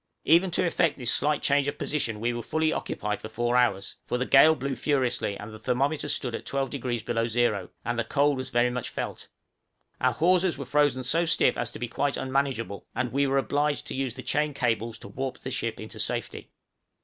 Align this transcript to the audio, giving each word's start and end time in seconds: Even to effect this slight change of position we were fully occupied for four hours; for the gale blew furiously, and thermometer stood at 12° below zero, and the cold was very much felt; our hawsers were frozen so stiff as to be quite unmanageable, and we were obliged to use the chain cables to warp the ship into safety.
Even 0.25 0.49
to 0.49 0.65
effect 0.65 0.97
this 0.97 1.13
slight 1.13 1.43
change 1.43 1.67
of 1.67 1.77
position 1.77 2.19
we 2.19 2.33
were 2.33 2.41
fully 2.41 2.73
occupied 2.73 3.21
for 3.21 3.29
four 3.29 3.55
hours; 3.55 3.97
for 4.03 4.17
the 4.17 4.25
gale 4.25 4.55
blew 4.55 4.75
furiously, 4.75 5.37
and 5.37 5.61
thermometer 5.61 6.09
stood 6.09 6.33
at 6.33 6.43
12° 6.43 7.05
below 7.05 7.27
zero, 7.27 7.69
and 7.85 7.99
the 7.99 8.03
cold 8.03 8.35
was 8.37 8.49
very 8.49 8.71
much 8.71 8.89
felt; 8.89 9.27
our 9.99 10.13
hawsers 10.13 10.57
were 10.57 10.65
frozen 10.65 11.03
so 11.03 11.23
stiff 11.25 11.55
as 11.55 11.69
to 11.69 11.77
be 11.77 11.87
quite 11.87 12.17
unmanageable, 12.17 12.87
and 12.95 13.11
we 13.11 13.27
were 13.27 13.37
obliged 13.37 13.85
to 13.85 13.93
use 13.95 14.15
the 14.15 14.23
chain 14.23 14.55
cables 14.55 14.97
to 14.97 15.07
warp 15.07 15.37
the 15.37 15.51
ship 15.51 15.79
into 15.79 15.99
safety. 15.99 16.49